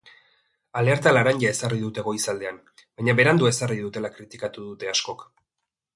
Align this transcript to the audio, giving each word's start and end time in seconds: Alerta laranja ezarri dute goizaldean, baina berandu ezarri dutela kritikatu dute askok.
Alerta 0.79 1.11
laranja 1.17 1.51
ezarri 1.57 1.77
dute 1.83 2.05
goizaldean, 2.09 2.57
baina 2.81 3.15
berandu 3.21 3.51
ezarri 3.53 3.81
dutela 3.85 4.15
kritikatu 4.19 4.67
dute 4.71 4.91
askok. 4.95 5.23